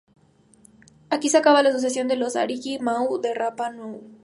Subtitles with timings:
[1.11, 4.01] Aquí se acaba la sucesión de los ariki mau de Rapa Nui.